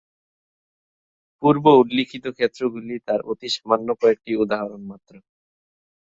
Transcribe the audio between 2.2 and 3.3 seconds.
ক্ষেত্রগুলি তার